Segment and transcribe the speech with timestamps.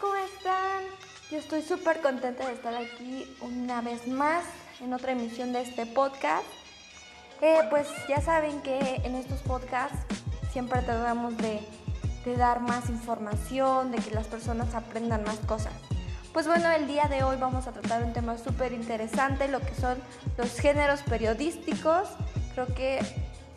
[0.00, 0.84] ¿cómo están?
[1.30, 4.44] Yo estoy súper contenta de estar aquí una vez más
[4.80, 6.46] en otra emisión de este podcast.
[7.40, 9.98] Eh, pues ya saben que en estos podcasts
[10.52, 11.60] siempre tratamos de,
[12.24, 15.72] de dar más información, de que las personas aprendan más cosas.
[16.32, 19.74] Pues bueno, el día de hoy vamos a tratar un tema súper interesante, lo que
[19.74, 19.98] son
[20.36, 22.08] los géneros periodísticos.
[22.54, 23.00] Creo que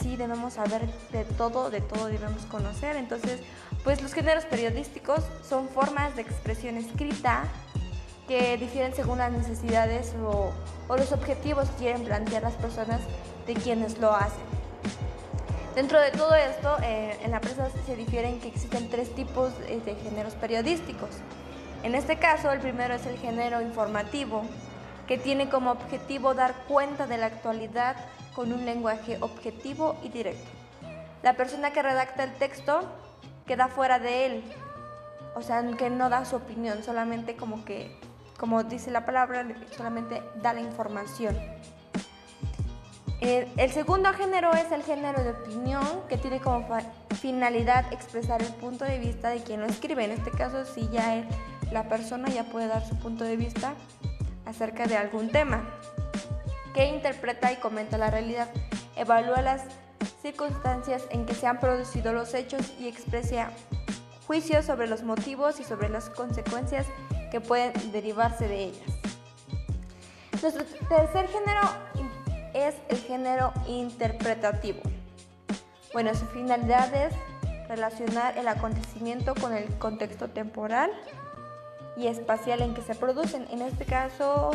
[0.00, 2.96] sí debemos saber de todo, de todo debemos conocer.
[2.96, 3.40] Entonces,
[3.82, 7.44] pues los géneros periodísticos son formas de expresión escrita
[8.28, 10.52] que difieren según las necesidades o,
[10.88, 13.00] los objetivos que quieren plantear las personas
[13.46, 14.44] de quienes lo hacen.
[15.74, 19.96] Dentro de todo esto, eh, en la prensa se difieren que existen tres tipos de
[19.96, 21.10] géneros periodísticos.
[21.82, 24.42] En este caso, el primero es el género informativo,
[25.06, 27.96] que tiene como objetivo dar cuenta de la actualidad
[28.34, 30.50] con un lenguaje objetivo y directo.
[31.22, 32.82] La persona que redacta el texto
[33.46, 34.44] queda fuera de él,
[35.34, 37.98] o sea, que no da su opinión, solamente como que,
[38.38, 41.36] como dice la palabra, solamente da la información.
[43.20, 46.66] El, segundo género es el género de opinión, que tiene como
[47.18, 50.04] finalidad expresar el punto de vista de quien lo escribe.
[50.04, 51.24] En este caso, si ya
[51.72, 53.72] la persona ya puede dar su punto de vista
[54.44, 55.64] acerca de algún tema
[56.74, 58.50] que interpreta y comenta la realidad,
[58.96, 59.62] evalúa las
[60.20, 63.50] circunstancias en que se han producido los hechos y expresa
[64.26, 66.86] juicios sobre los motivos y sobre las consecuencias
[67.30, 68.88] que pueden derivarse de ellas.
[70.42, 71.62] Nuestro tercer género
[72.52, 74.80] es el género interpretativo.
[75.92, 77.14] Bueno, su finalidad es
[77.68, 80.90] relacionar el acontecimiento con el contexto temporal
[81.96, 83.46] y espacial en que se producen.
[83.50, 84.50] En este caso,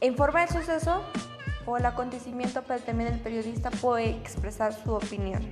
[0.00, 1.02] informa el suceso
[1.66, 5.42] o el acontecimiento, pero también el periodista puede expresar su opinión.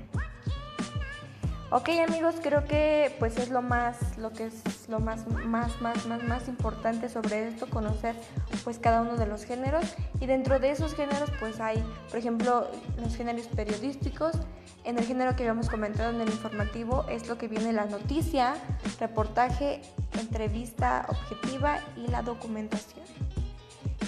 [1.71, 6.07] Ok amigos, creo que pues es lo más, lo que es lo más, más, más,
[6.07, 8.15] más, más importante sobre esto, conocer
[8.63, 9.85] pues cada uno de los géneros
[10.21, 14.37] y dentro de esos géneros pues hay, por ejemplo, los géneros periodísticos,
[14.85, 18.55] en el género que habíamos comentado en el informativo es lo que viene la noticia,
[19.01, 19.83] reportaje,
[20.17, 23.05] entrevista objetiva y la documentación.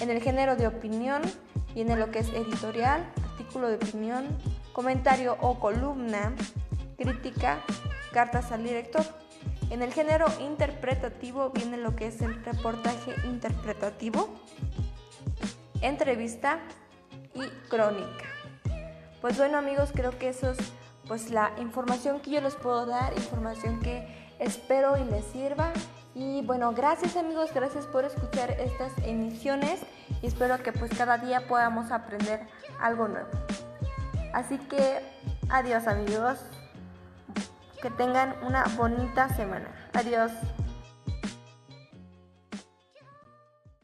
[0.01, 1.21] En el género de opinión
[1.73, 4.27] viene lo que es editorial, artículo de opinión,
[4.71, 6.33] comentario o columna,
[6.97, 7.59] crítica,
[8.13, 9.03] cartas al director.
[9.69, 14.29] En el género interpretativo viene lo que es el reportaje interpretativo,
[15.81, 16.59] entrevista
[17.35, 18.25] y crónica.
[19.21, 20.57] Pues bueno amigos, creo que eso es
[21.07, 24.07] pues la información que yo les puedo dar, información que
[24.39, 25.73] espero y les sirva.
[26.19, 29.79] Y bueno, gracias amigos, gracias por escuchar estas emisiones
[30.21, 32.41] y espero que pues cada día podamos aprender
[32.81, 33.29] algo nuevo.
[34.33, 34.99] Así que
[35.47, 36.39] adiós amigos,
[37.81, 39.69] que tengan una bonita semana.
[39.93, 40.33] Adiós.